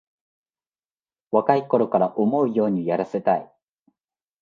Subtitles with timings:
[1.29, 3.51] 若いから思うようにやらせたい